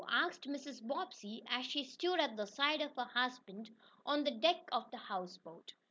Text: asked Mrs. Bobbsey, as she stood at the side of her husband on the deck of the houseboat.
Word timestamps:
asked 0.09 0.47
Mrs. 0.47 0.81
Bobbsey, 0.87 1.43
as 1.47 1.63
she 1.63 1.83
stood 1.83 2.19
at 2.19 2.35
the 2.35 2.47
side 2.47 2.81
of 2.81 2.95
her 2.95 3.03
husband 3.03 3.69
on 4.03 4.23
the 4.23 4.31
deck 4.31 4.67
of 4.71 4.89
the 4.89 4.97
houseboat. 4.97 5.73